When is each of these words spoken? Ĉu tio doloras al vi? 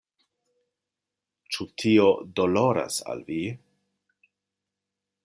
Ĉu 1.55 1.67
tio 1.83 2.07
doloras 2.39 2.97
al 3.15 3.23
vi? 3.29 3.39